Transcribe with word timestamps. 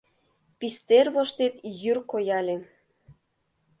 Пистер 0.59 1.07
воштет 1.15 1.55
йӱр 1.81 1.97
кояле 2.11 2.57